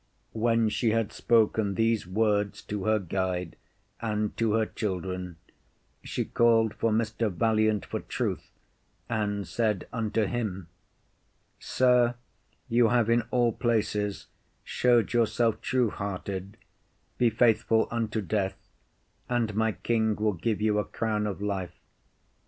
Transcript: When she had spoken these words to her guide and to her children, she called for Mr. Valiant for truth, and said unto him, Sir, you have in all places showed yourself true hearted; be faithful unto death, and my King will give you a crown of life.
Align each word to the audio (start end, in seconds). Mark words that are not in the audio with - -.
When 0.33 0.67
she 0.69 0.89
had 0.89 1.13
spoken 1.13 1.75
these 1.75 2.07
words 2.07 2.63
to 2.63 2.85
her 2.85 2.97
guide 2.97 3.55
and 4.01 4.35
to 4.35 4.53
her 4.53 4.65
children, 4.65 5.35
she 6.03 6.25
called 6.25 6.73
for 6.73 6.89
Mr. 6.89 7.31
Valiant 7.31 7.85
for 7.85 7.99
truth, 7.99 8.49
and 9.07 9.47
said 9.47 9.87
unto 9.93 10.25
him, 10.25 10.69
Sir, 11.59 12.15
you 12.67 12.87
have 12.87 13.11
in 13.11 13.21
all 13.29 13.51
places 13.51 14.25
showed 14.63 15.13
yourself 15.13 15.61
true 15.61 15.91
hearted; 15.91 16.57
be 17.19 17.29
faithful 17.29 17.87
unto 17.91 18.21
death, 18.21 18.57
and 19.29 19.53
my 19.53 19.71
King 19.71 20.15
will 20.15 20.33
give 20.33 20.61
you 20.61 20.79
a 20.79 20.83
crown 20.83 21.27
of 21.27 21.43
life. 21.43 21.77